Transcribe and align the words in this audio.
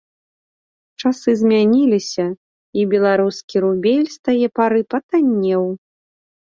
Часы 1.03 1.29
змяніліся, 1.41 2.25
і 2.79 2.89
беларускі 2.95 3.55
рубель 3.67 4.07
з 4.17 4.21
тае 4.31 4.47
пары 4.61 4.81
патаннеў. 4.97 5.63